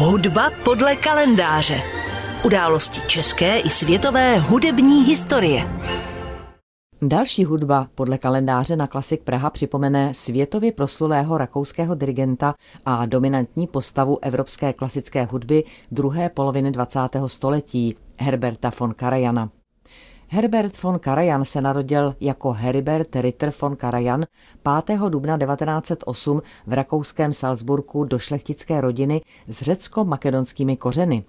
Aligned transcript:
Hudba 0.00 0.50
podle 0.64 0.96
kalendáře. 0.96 1.82
Události 2.44 3.00
české 3.06 3.58
i 3.58 3.70
světové 3.70 4.38
hudební 4.38 5.04
historie. 5.04 5.64
Další 7.02 7.44
hudba 7.44 7.88
podle 7.94 8.18
kalendáře 8.18 8.76
na 8.76 8.86
Klasik 8.86 9.22
Praha 9.22 9.50
připomene 9.50 10.14
světově 10.14 10.72
proslulého 10.72 11.38
rakouského 11.38 11.94
dirigenta 11.94 12.54
a 12.84 13.06
dominantní 13.06 13.66
postavu 13.66 14.18
evropské 14.22 14.72
klasické 14.72 15.24
hudby 15.24 15.64
druhé 15.90 16.28
poloviny 16.28 16.70
20. 16.70 17.00
století 17.26 17.96
Herberta 18.20 18.70
von 18.80 18.94
Karajana. 18.94 19.50
Herbert 20.30 20.82
von 20.82 20.98
Karajan 20.98 21.44
se 21.44 21.60
narodil 21.60 22.14
jako 22.20 22.52
Heribert 22.52 23.16
Ritter 23.16 23.52
von 23.60 23.76
Karajan 23.76 24.26
5. 24.86 24.98
dubna 25.08 25.38
1908 25.38 26.42
v 26.66 26.72
rakouském 26.72 27.32
Salzburgu 27.32 28.04
do 28.04 28.18
šlechtické 28.18 28.80
rodiny 28.80 29.20
s 29.46 29.62
řecko-makedonskými 29.62 30.76
kořeny. 30.76 31.24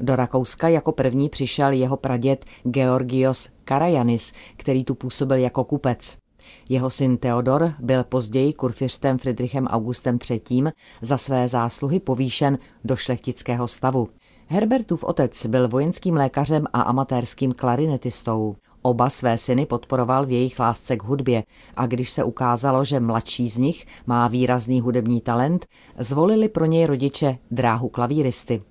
Do 0.00 0.16
Rakouska 0.16 0.68
jako 0.68 0.92
první 0.92 1.28
přišel 1.28 1.72
jeho 1.72 1.96
praděd 1.96 2.44
Georgios 2.62 3.48
Karajanis, 3.64 4.32
který 4.56 4.84
tu 4.84 4.94
působil 4.94 5.36
jako 5.36 5.64
kupec. 5.64 6.18
Jeho 6.68 6.90
syn 6.90 7.16
Theodor 7.16 7.74
byl 7.78 8.04
později 8.04 8.52
kurfiřtem 8.52 9.18
Friedrichem 9.18 9.66
Augustem 9.66 10.18
III. 10.30 10.62
za 11.00 11.18
své 11.18 11.48
zásluhy 11.48 12.00
povýšen 12.00 12.58
do 12.84 12.96
šlechtického 12.96 13.68
stavu. 13.68 14.08
Herbertův 14.50 15.04
otec 15.04 15.46
byl 15.46 15.68
vojenským 15.68 16.14
lékařem 16.14 16.64
a 16.72 16.80
amatérským 16.80 17.52
klarinetistou. 17.52 18.56
Oba 18.82 19.10
své 19.10 19.38
syny 19.38 19.66
podporoval 19.66 20.26
v 20.26 20.30
jejich 20.30 20.58
lásce 20.58 20.96
k 20.96 21.02
hudbě 21.02 21.42
a 21.76 21.86
když 21.86 22.10
se 22.10 22.24
ukázalo, 22.24 22.84
že 22.84 23.00
mladší 23.00 23.48
z 23.48 23.58
nich 23.58 23.86
má 24.06 24.28
výrazný 24.28 24.80
hudební 24.80 25.20
talent, 25.20 25.66
zvolili 25.98 26.48
pro 26.48 26.64
něj 26.64 26.86
rodiče 26.86 27.38
dráhu 27.50 27.88
klavíristy. 27.88 28.62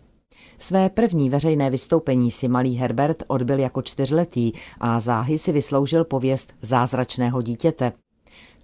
Své 0.60 0.90
první 0.90 1.30
veřejné 1.30 1.70
vystoupení 1.70 2.32
si 2.32 2.48
malý 2.48 2.76
Herbert 2.76 3.24
odbyl 3.28 3.60
jako 3.60 3.82
čtyřletý 3.82 4.52
a 4.80 5.00
záhy 5.00 5.40
si 5.40 5.52
vysloužil 5.52 6.06
pověst 6.06 6.54
zázračného 6.62 7.42
dítěte. 7.42 7.94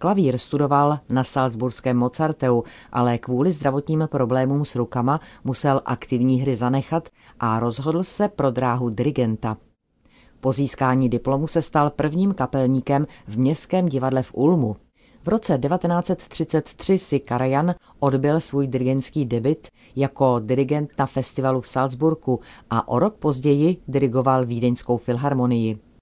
Klavír 0.03 0.37
studoval 0.37 0.99
na 1.09 1.23
Salzburském 1.23 1.97
Mozarteu, 1.97 2.63
ale 2.91 3.17
kvůli 3.17 3.51
zdravotním 3.51 4.07
problémům 4.11 4.65
s 4.65 4.75
rukama 4.75 5.19
musel 5.43 5.81
aktivní 5.85 6.41
hry 6.41 6.55
zanechat 6.55 7.09
a 7.39 7.59
rozhodl 7.59 8.03
se 8.03 8.27
pro 8.27 8.51
dráhu 8.51 8.89
dirigenta. 8.89 9.57
Po 10.39 10.53
získání 10.53 11.09
diplomu 11.09 11.47
se 11.47 11.61
stal 11.61 11.89
prvním 11.89 12.33
kapelníkem 12.33 13.07
v 13.27 13.39
Městském 13.39 13.85
divadle 13.85 14.23
v 14.23 14.31
Ulmu. 14.33 14.75
V 15.23 15.27
roce 15.27 15.57
1933 15.57 16.97
si 16.97 17.19
Karajan 17.19 17.75
odbil 17.99 18.39
svůj 18.39 18.67
dirigentský 18.67 19.25
debit 19.25 19.67
jako 19.95 20.39
dirigent 20.39 20.89
na 20.99 21.05
festivalu 21.05 21.61
v 21.61 21.67
Salzburgu 21.67 22.39
a 22.69 22.87
o 22.87 22.99
rok 22.99 23.15
později 23.15 23.77
dirigoval 23.87 24.45
Vídeňskou 24.45 24.97
filharmonii. 24.97 25.92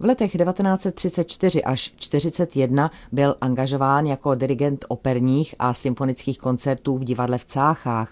V 0.00 0.04
letech 0.04 0.36
1934 0.36 1.64
až 1.64 1.88
1941 1.88 2.90
byl 3.12 3.34
angažován 3.40 4.06
jako 4.06 4.34
dirigent 4.34 4.84
operních 4.88 5.54
a 5.58 5.74
symfonických 5.74 6.38
koncertů 6.38 6.98
v 6.98 7.04
divadle 7.04 7.38
v 7.38 7.44
Cáchách. 7.44 8.10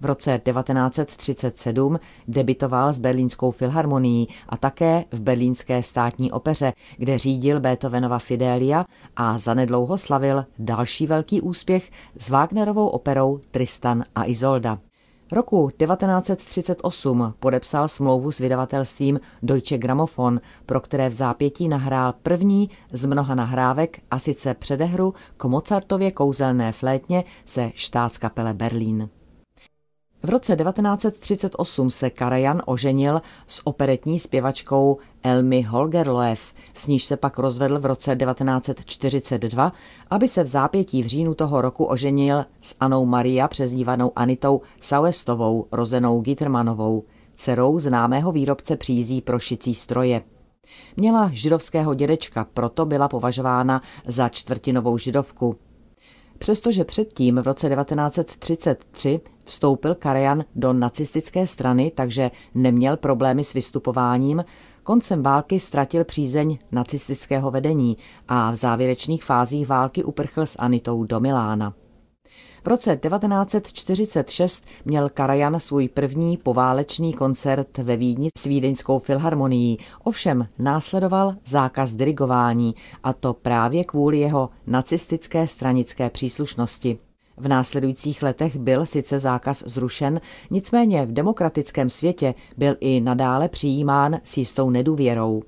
V 0.00 0.04
roce 0.04 0.40
1937 0.44 2.00
debitoval 2.28 2.92
s 2.92 2.98
Berlínskou 2.98 3.50
filharmonií 3.50 4.28
a 4.48 4.56
také 4.56 5.04
v 5.10 5.20
Berlínské 5.20 5.82
státní 5.82 6.32
opeře, 6.32 6.72
kde 6.96 7.18
řídil 7.18 7.60
Beethovenova 7.60 8.18
Fidelia 8.18 8.84
a 9.16 9.38
zanedlouho 9.38 9.98
slavil 9.98 10.44
další 10.58 11.06
velký 11.06 11.40
úspěch 11.40 11.90
s 12.18 12.28
Wagnerovou 12.28 12.86
operou 12.86 13.40
Tristan 13.50 14.04
a 14.14 14.24
Isolda. 14.24 14.78
Roku 15.32 15.70
1938 15.70 17.34
podepsal 17.40 17.88
smlouvu 17.88 18.32
s 18.32 18.38
vydavatelstvím 18.38 19.20
Deutsche 19.42 19.78
Grammophon, 19.78 20.40
pro 20.66 20.80
které 20.80 21.08
v 21.08 21.12
zápětí 21.12 21.68
nahrál 21.68 22.14
první 22.22 22.70
z 22.92 23.06
mnoha 23.06 23.34
nahrávek 23.34 24.00
a 24.10 24.18
sice 24.18 24.54
předehru 24.54 25.14
k 25.36 25.44
Mozartově 25.44 26.10
kouzelné 26.10 26.72
flétně 26.72 27.24
se 27.44 27.70
štátskapele 27.74 28.54
Berlín. 28.54 29.08
V 30.24 30.30
roce 30.30 30.56
1938 30.56 31.90
se 31.90 32.10
Karajan 32.10 32.62
oženil 32.66 33.22
s 33.46 33.66
operetní 33.66 34.18
zpěvačkou 34.18 34.98
Elmi 35.22 35.62
Holgerloev, 35.62 36.54
s 36.74 36.86
níž 36.86 37.04
se 37.04 37.16
pak 37.16 37.38
rozvedl 37.38 37.78
v 37.78 37.86
roce 37.86 38.16
1942, 38.16 39.72
aby 40.10 40.28
se 40.28 40.42
v 40.42 40.46
zápětí 40.46 41.02
v 41.02 41.06
říjnu 41.06 41.34
toho 41.34 41.60
roku 41.60 41.84
oženil 41.84 42.44
s 42.60 42.74
Anou 42.80 43.06
Maria 43.06 43.48
přezdívanou 43.48 44.12
Anitou 44.16 44.60
Sauestovou, 44.80 45.66
rozenou 45.72 46.20
Gittermanovou, 46.20 47.04
dcerou 47.34 47.78
známého 47.78 48.32
výrobce 48.32 48.76
přízí 48.76 49.20
pro 49.20 49.38
šicí 49.38 49.74
stroje. 49.74 50.22
Měla 50.96 51.30
židovského 51.32 51.94
dědečka, 51.94 52.46
proto 52.54 52.86
byla 52.86 53.08
považována 53.08 53.82
za 54.06 54.28
čtvrtinovou 54.28 54.98
židovku. 54.98 55.56
Přestože 56.42 56.84
předtím 56.84 57.36
v 57.36 57.46
roce 57.46 57.68
1933 57.68 59.20
vstoupil 59.44 59.94
Karajan 59.94 60.44
do 60.54 60.72
nacistické 60.72 61.46
strany, 61.46 61.92
takže 61.94 62.30
neměl 62.54 62.96
problémy 62.96 63.44
s 63.44 63.52
vystupováním, 63.52 64.44
koncem 64.82 65.22
války 65.22 65.60
ztratil 65.60 66.04
přízeň 66.04 66.58
nacistického 66.72 67.50
vedení 67.50 67.96
a 68.28 68.50
v 68.50 68.56
závěrečných 68.56 69.24
fázích 69.24 69.66
války 69.66 70.04
uprchl 70.04 70.46
s 70.46 70.58
Anitou 70.58 71.04
do 71.04 71.20
Milána. 71.20 71.74
V 72.64 72.66
roce 72.66 72.96
1946 72.96 74.64
měl 74.84 75.08
Karajan 75.08 75.60
svůj 75.60 75.88
první 75.88 76.36
poválečný 76.36 77.12
koncert 77.12 77.78
ve 77.78 77.96
Vídni 77.96 78.28
s 78.38 78.44
Vídeňskou 78.44 78.98
filharmonií, 78.98 79.78
ovšem 80.04 80.48
následoval 80.58 81.34
zákaz 81.44 81.94
dirigování, 81.94 82.74
a 83.02 83.12
to 83.12 83.34
právě 83.34 83.84
kvůli 83.84 84.18
jeho 84.18 84.50
nacistické 84.66 85.46
stranické 85.46 86.10
příslušnosti. 86.10 86.98
V 87.36 87.48
následujících 87.48 88.22
letech 88.22 88.56
byl 88.56 88.86
sice 88.86 89.18
zákaz 89.18 89.64
zrušen, 89.66 90.20
nicméně 90.50 91.06
v 91.06 91.12
demokratickém 91.12 91.88
světě 91.88 92.34
byl 92.56 92.76
i 92.80 93.00
nadále 93.00 93.48
přijímán 93.48 94.20
s 94.24 94.36
jistou 94.36 94.70
nedůvěrou. 94.70 95.42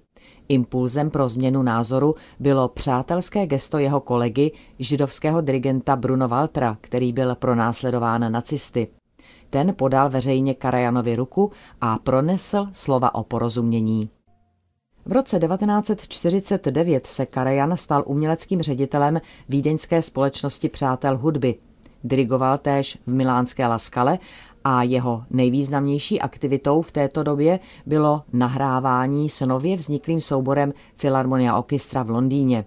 Impulzem 0.49 1.11
pro 1.11 1.29
změnu 1.29 1.63
názoru 1.63 2.15
bylo 2.41 2.69
přátelské 2.69 3.47
gesto 3.47 3.79
jeho 3.79 4.01
kolegy, 4.01 4.53
židovského 4.79 5.41
dirigenta 5.41 5.97
Bruno 5.97 6.29
Waltra, 6.29 6.79
který 6.81 7.13
byl 7.13 7.35
pronásledován 7.35 8.33
nacisty. 8.33 8.89
Ten 9.51 9.75
podal 9.75 10.11
veřejně 10.11 10.55
Karajanovi 10.55 11.17
ruku 11.17 11.53
a 11.81 11.99
pronesl 11.99 12.67
slova 12.73 13.15
o 13.15 13.23
porozumění. 13.23 14.11
V 15.07 15.13
roce 15.13 15.39
1949 15.39 17.07
se 17.07 17.27
Karajan 17.27 17.77
stal 17.77 18.03
uměleckým 18.07 18.63
ředitelem 18.63 19.21
Vídeňské 19.49 20.03
společnosti 20.03 20.69
přátel 20.69 21.19
hudby. 21.19 21.55
Dirigoval 22.05 22.59
též 22.59 22.99
v 23.07 23.13
milánské 23.13 23.67
Laskale 23.67 24.19
a 24.65 24.83
jeho 24.83 25.25
nejvýznamnější 25.31 26.21
aktivitou 26.21 26.83
v 26.83 26.93
této 26.93 27.23
době 27.23 27.61
bylo 27.87 28.23
nahrávání 28.33 29.29
s 29.29 29.47
nově 29.47 29.77
vzniklým 29.77 30.21
souborem 30.21 30.73
Philharmonia 30.97 31.59
Orchestra 31.59 32.03
v 32.03 32.11
Londýně. 32.11 32.65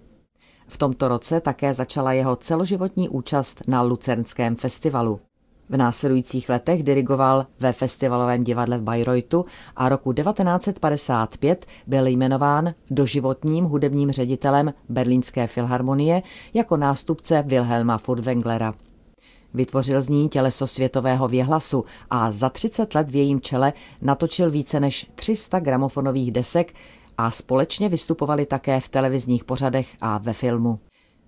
V 0.68 0.78
tomto 0.78 1.08
roce 1.08 1.42
také 1.42 1.74
začala 1.74 2.14
jeho 2.14 2.36
celoživotní 2.36 3.10
účast 3.10 3.62
na 3.68 3.82
Lucernském 3.82 4.56
festivalu. 4.56 5.20
V 5.70 5.78
následujících 5.78 6.50
letech 6.50 6.84
dirigoval 6.84 7.46
ve 7.60 7.74
festivalovém 7.74 8.44
divadle 8.44 8.78
v 8.78 8.82
Bayreuthu 8.82 9.46
a 9.76 9.90
roku 9.90 10.14
1955 10.14 11.66
byl 11.88 12.08
jmenován 12.08 12.74
doživotním 12.92 13.66
hudebním 13.66 14.12
ředitelem 14.12 14.74
Berlínské 14.90 15.48
filharmonie 15.48 16.24
jako 16.54 16.78
nástupce 16.78 17.44
Wilhelma 17.48 17.98
Furtwänglera. 17.98 18.74
Vytvořil 19.58 20.02
z 20.02 20.10
ní 20.10 20.30
těleso 20.30 20.68
světového 20.68 21.28
věhlasu 21.28 21.86
a 22.10 22.32
za 22.32 22.50
30 22.50 22.96
let 22.96 23.10
v 23.10 23.16
jejím 23.16 23.42
čele 23.42 23.74
natočil 24.02 24.52
více 24.52 24.80
než 24.80 25.06
300 25.16 25.60
gramofonových 25.60 26.32
desek 26.32 26.74
a 27.18 27.32
společně 27.32 27.90
vystupovali 27.90 28.46
také 28.46 28.80
v 28.80 28.90
televizních 28.90 29.44
pořadech 29.44 29.88
a 30.02 30.18
ve 30.18 30.34
filmu. 30.34 30.80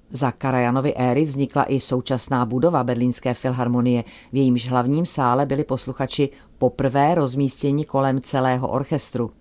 Za 0.09 0.31
Karajanovy 0.31 0.93
éry 0.95 1.25
vznikla 1.25 1.65
i 1.71 1.79
současná 1.79 2.45
budova 2.45 2.83
Berlínské 2.83 3.33
filharmonie, 3.33 4.03
v 4.31 4.35
jejímž 4.35 4.67
hlavním 4.67 5.05
sále 5.05 5.45
byli 5.45 5.63
posluchači 5.63 6.29
poprvé 6.57 7.15
rozmístěni 7.15 7.85
kolem 7.85 8.21
celého 8.21 8.67
orchestru. 8.67 9.31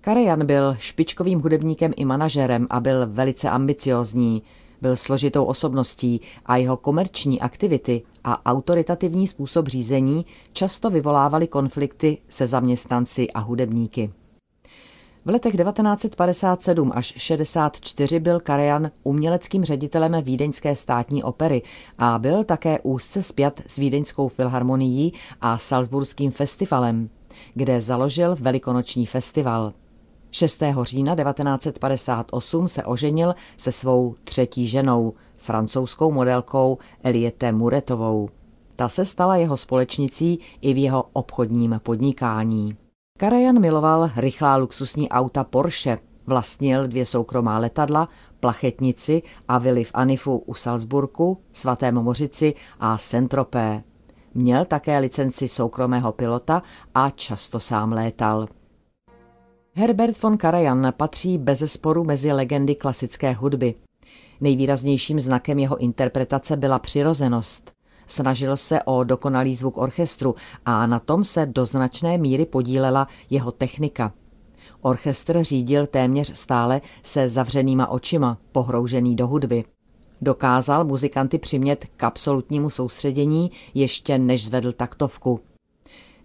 Karajan 0.00 0.46
byl 0.46 0.76
špičkovým 0.78 1.40
hudebníkem 1.40 1.92
i 1.96 2.04
manažerem 2.04 2.66
a 2.70 2.80
byl 2.80 3.06
velice 3.06 3.50
ambiciozní. 3.50 4.42
Byl 4.82 4.96
složitou 4.96 5.44
osobností 5.44 6.20
a 6.46 6.56
jeho 6.56 6.76
komerční 6.76 7.40
aktivity 7.40 8.02
a 8.24 8.46
autoritativní 8.46 9.26
způsob 9.26 9.68
řízení 9.68 10.26
často 10.52 10.90
vyvolávaly 10.90 11.46
konflikty 11.46 12.18
se 12.28 12.46
zaměstnanci 12.46 13.30
a 13.30 13.38
hudebníky. 13.38 14.12
V 15.24 15.28
letech 15.28 15.56
1957 15.56 16.92
až 16.94 17.14
64 17.16 18.20
byl 18.20 18.40
Karajan 18.40 18.90
uměleckým 19.02 19.64
ředitelem 19.64 20.22
Vídeňské 20.22 20.76
státní 20.76 21.22
opery 21.22 21.62
a 21.98 22.18
byl 22.18 22.44
také 22.44 22.78
úzce 22.80 23.22
spjat 23.22 23.60
s 23.66 23.76
Vídeňskou 23.76 24.28
filharmonií 24.28 25.12
a 25.40 25.58
Salzburským 25.58 26.30
festivalem, 26.30 27.10
kde 27.54 27.80
založil 27.80 28.36
Velikonoční 28.40 29.06
festival. 29.06 29.72
6. 30.30 30.62
října 30.82 31.16
1958 31.16 32.68
se 32.68 32.84
oženil 32.84 33.34
se 33.56 33.72
svou 33.72 34.14
třetí 34.24 34.66
ženou, 34.66 35.12
francouzskou 35.40 36.12
modelkou 36.12 36.78
Eliette 37.02 37.52
Muretovou. 37.52 38.28
Ta 38.76 38.88
se 38.88 39.04
stala 39.04 39.36
jeho 39.36 39.56
společnicí 39.56 40.38
i 40.60 40.74
v 40.74 40.78
jeho 40.78 41.04
obchodním 41.12 41.80
podnikání. 41.82 42.76
Karajan 43.18 43.60
miloval 43.60 44.10
rychlá 44.16 44.56
luxusní 44.56 45.08
auta 45.08 45.44
Porsche, 45.44 45.98
vlastnil 46.26 46.88
dvě 46.88 47.06
soukromá 47.06 47.58
letadla, 47.58 48.08
plachetnici 48.40 49.22
a 49.48 49.58
vily 49.58 49.84
v 49.84 49.90
Anifu 49.94 50.38
u 50.38 50.54
Salzburku, 50.54 51.38
Svatém 51.52 51.94
Mořici 51.94 52.54
a 52.80 52.98
Sentropé. 52.98 53.82
Měl 54.34 54.64
také 54.64 54.98
licenci 54.98 55.48
soukromého 55.48 56.12
pilota 56.12 56.62
a 56.94 57.10
často 57.10 57.60
sám 57.60 57.92
létal. 57.92 58.48
Herbert 59.74 60.22
von 60.22 60.36
Karajan 60.36 60.92
patří 60.96 61.38
bezesporu 61.38 62.04
mezi 62.04 62.32
legendy 62.32 62.74
klasické 62.74 63.32
hudby. 63.32 63.74
Nejvýraznějším 64.40 65.20
znakem 65.20 65.58
jeho 65.58 65.76
interpretace 65.76 66.56
byla 66.56 66.78
přirozenost. 66.78 67.72
Snažil 68.06 68.56
se 68.56 68.82
o 68.82 69.04
dokonalý 69.04 69.54
zvuk 69.54 69.78
orchestru 69.78 70.34
a 70.64 70.86
na 70.86 70.98
tom 70.98 71.24
se 71.24 71.46
do 71.46 71.64
značné 71.64 72.18
míry 72.18 72.46
podílela 72.46 73.08
jeho 73.30 73.52
technika. 73.52 74.12
Orchestr 74.80 75.44
řídil 75.44 75.86
téměř 75.86 76.36
stále 76.36 76.80
se 77.02 77.28
zavřenýma 77.28 77.86
očima, 77.86 78.38
pohroužený 78.52 79.16
do 79.16 79.26
hudby. 79.26 79.64
Dokázal 80.20 80.84
muzikanty 80.84 81.38
přimět 81.38 81.86
k 81.96 82.04
absolutnímu 82.04 82.70
soustředění, 82.70 83.50
ještě 83.74 84.18
než 84.18 84.44
zvedl 84.46 84.72
taktovku. 84.72 85.40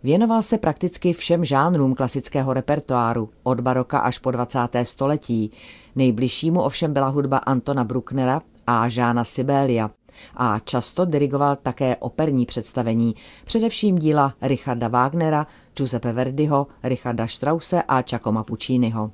Věnoval 0.06 0.42
se 0.42 0.58
prakticky 0.58 1.14
všem 1.14 1.46
žánrům 1.46 1.96
klasického 1.96 2.54
repertoáru, 2.54 3.30
od 3.44 3.60
baroka 3.60 4.00
až 4.00 4.20
po 4.20 4.32
20. 4.32 4.60
století. 4.84 5.52
Nejbližšímu 5.96 6.62
ovšem 6.62 6.94
byla 6.94 7.08
hudba 7.08 7.38
Antona 7.38 7.84
Brucknera 7.84 8.42
a 8.68 8.90
Žána 8.90 9.24
Sibélia 9.24 9.92
a 10.36 10.60
často 10.60 11.06
dirigoval 11.06 11.56
také 11.56 11.96
operní 11.96 12.46
představení, 12.46 13.16
především 13.46 13.98
díla 13.98 14.34
Richarda 14.42 14.88
Wagnera, 14.88 15.48
Giuseppe 15.78 16.14
Verdiho, 16.14 16.68
Richarda 16.84 17.28
Strause 17.28 17.84
a 17.88 18.02
Giacomo 18.02 18.44
Pucciniho. 18.44 19.12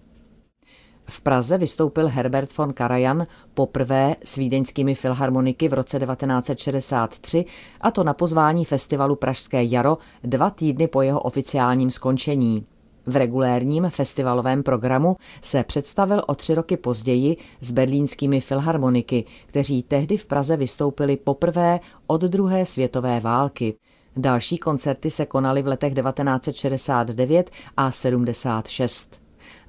V 1.12 1.22
Praze 1.22 1.58
vystoupil 1.58 2.08
Herbert 2.08 2.58
von 2.58 2.74
Karajan 2.74 3.28
poprvé 3.54 4.16
s 4.24 4.36
vídeňskými 4.36 4.96
filharmoniky 4.96 5.70
v 5.70 5.74
roce 5.74 6.00
1963 6.00 7.46
a 7.82 7.92
to 7.92 8.04
na 8.04 8.14
pozvání 8.14 8.66
festivalu 8.66 9.16
Pražské 9.16 9.64
jaro 9.64 9.98
dva 10.24 10.50
týdny 10.50 10.88
po 10.88 11.02
jeho 11.02 11.20
oficiálním 11.20 11.92
skončení. 11.92 12.66
V 13.06 13.16
regulérním 13.16 13.90
festivalovém 13.90 14.64
programu 14.64 15.18
se 15.42 15.64
představil 15.64 16.22
o 16.28 16.36
tři 16.36 16.56
roky 16.56 16.78
později 16.78 17.38
s 17.62 17.72
berlínskými 17.72 18.42
filharmoniky, 18.42 19.26
kteří 19.46 19.84
tehdy 19.84 20.18
v 20.18 20.26
Praze 20.26 20.58
vystoupili 20.58 21.18
poprvé 21.18 21.80
od 22.08 22.22
druhé 22.22 22.66
světové 22.66 23.20
války. 23.20 23.76
Další 24.16 24.58
koncerty 24.58 25.12
se 25.12 25.26
konaly 25.26 25.62
v 25.62 25.68
letech 25.68 25.94
1969 25.94 27.50
a 27.78 27.92
76. 27.92 29.21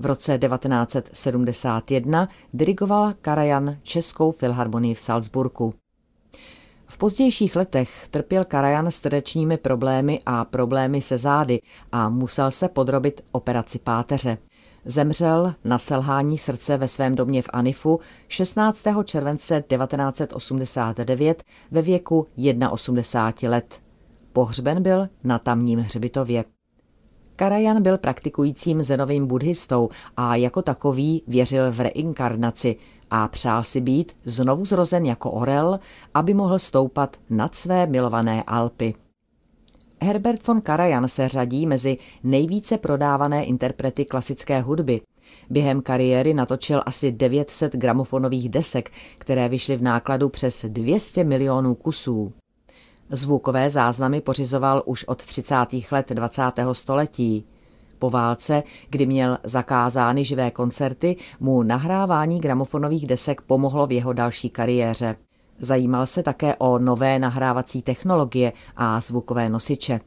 V 0.02 0.06
roce 0.06 0.38
1971 0.38 2.28
dirigoval 2.52 3.14
Karajan 3.20 3.76
Českou 3.82 4.32
filharmonii 4.32 4.94
v 4.94 5.00
Salzburgu. 5.00 5.74
V 6.86 6.98
pozdějších 6.98 7.56
letech 7.56 8.08
trpěl 8.10 8.44
Karajan 8.44 8.90
srdečními 8.90 9.56
problémy 9.56 10.20
a 10.26 10.44
problémy 10.44 11.00
se 11.00 11.18
zády 11.18 11.60
a 11.92 12.08
musel 12.08 12.50
se 12.50 12.68
podrobit 12.68 13.24
operaci 13.32 13.78
páteře. 13.78 14.38
Zemřel 14.84 15.54
na 15.64 15.78
selhání 15.78 16.38
srdce 16.38 16.76
ve 16.76 16.88
svém 16.88 17.14
domě 17.14 17.42
v 17.42 17.50
Anifu 17.52 18.00
16. 18.28 18.84
července 19.04 19.64
1989 19.68 21.42
ve 21.70 21.82
věku 21.82 22.26
81 22.70 23.50
let. 23.50 23.80
Pohřben 24.32 24.82
byl 24.82 25.08
na 25.24 25.38
tamním 25.38 25.78
hřbitově. 25.78 26.44
Karajan 27.42 27.82
byl 27.82 27.98
praktikujícím 27.98 28.82
zenovým 28.82 29.26
buddhistou 29.26 29.88
a 30.16 30.36
jako 30.36 30.62
takový 30.62 31.22
věřil 31.26 31.72
v 31.72 31.80
reinkarnaci 31.80 32.76
a 33.10 33.28
přál 33.28 33.64
si 33.64 33.80
být 33.80 34.16
znovu 34.24 34.64
zrozen 34.64 35.06
jako 35.06 35.30
orel, 35.30 35.80
aby 36.14 36.34
mohl 36.34 36.58
stoupat 36.58 37.16
nad 37.30 37.54
své 37.54 37.86
milované 37.86 38.42
Alpy. 38.46 38.94
Herbert 40.02 40.46
von 40.46 40.60
Karajan 40.60 41.08
se 41.08 41.28
řadí 41.28 41.66
mezi 41.66 41.98
nejvíce 42.22 42.78
prodávané 42.78 43.44
interprety 43.44 44.04
klasické 44.04 44.60
hudby. 44.60 45.00
Během 45.50 45.82
kariéry 45.82 46.34
natočil 46.34 46.82
asi 46.86 47.12
900 47.12 47.72
gramofonových 47.72 48.48
desek, 48.48 48.90
které 49.18 49.48
vyšly 49.48 49.76
v 49.76 49.82
nákladu 49.82 50.28
přes 50.28 50.64
200 50.68 51.24
milionů 51.24 51.74
kusů. 51.74 52.32
Zvukové 53.14 53.70
záznamy 53.70 54.20
pořizoval 54.20 54.82
už 54.86 55.04
od 55.04 55.24
30. 55.24 55.54
let 55.90 56.10
20. 56.10 56.42
století. 56.72 57.46
Po 57.98 58.10
válce, 58.10 58.62
kdy 58.90 59.06
měl 59.06 59.38
zakázány 59.44 60.24
živé 60.24 60.50
koncerty, 60.50 61.16
mu 61.40 61.62
nahrávání 61.62 62.40
gramofonových 62.40 63.06
desek 63.06 63.40
pomohlo 63.40 63.86
v 63.86 63.92
jeho 63.92 64.12
další 64.12 64.50
kariéře. 64.50 65.16
Zajímal 65.58 66.06
se 66.06 66.22
také 66.22 66.56
o 66.56 66.78
nové 66.78 67.18
nahrávací 67.18 67.82
technologie 67.82 68.52
a 68.76 69.00
zvukové 69.00 69.48
nosiče. 69.48 70.00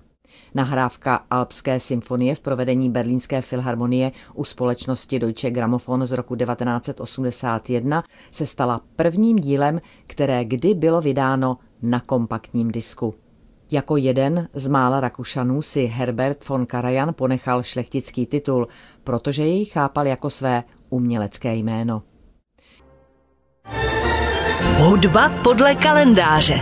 Nahrávka 0.55 1.15
Alpské 1.29 1.79
symfonie 1.79 2.35
v 2.35 2.39
provedení 2.39 2.89
Berlínské 2.89 3.41
filharmonie 3.41 4.11
u 4.33 4.43
společnosti 4.43 5.19
Deutsche 5.19 5.51
Grammophon 5.51 6.07
z 6.07 6.11
roku 6.11 6.35
1981 6.35 8.03
se 8.31 8.45
stala 8.45 8.81
prvním 8.95 9.35
dílem, 9.35 9.81
které 10.07 10.45
kdy 10.45 10.73
bylo 10.73 11.01
vydáno 11.01 11.57
na 11.89 11.99
kompaktním 11.99 12.71
disku. 12.71 13.15
Jako 13.71 13.97
jeden 13.97 14.47
z 14.53 14.67
mála 14.67 14.99
Rakušanů 14.99 15.61
si 15.61 15.85
Herbert 15.85 16.47
von 16.47 16.65
Karajan 16.65 17.13
ponechal 17.13 17.63
šlechtický 17.63 18.25
titul, 18.25 18.67
protože 19.03 19.43
jej 19.43 19.65
chápal 19.65 20.07
jako 20.07 20.29
své 20.29 20.63
umělecké 20.89 21.55
jméno. 21.55 22.01
Hudba 24.77 25.31
podle 25.43 25.75
kalendáře. 25.75 26.61